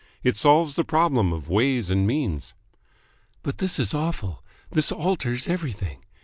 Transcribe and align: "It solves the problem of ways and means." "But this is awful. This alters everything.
"It 0.23 0.35
solves 0.35 0.73
the 0.73 0.83
problem 0.83 1.31
of 1.31 1.47
ways 1.47 1.91
and 1.91 2.07
means." 2.07 2.55
"But 3.43 3.59
this 3.59 3.77
is 3.77 3.93
awful. 3.93 4.43
This 4.71 4.91
alters 4.91 5.47
everything. 5.47 5.99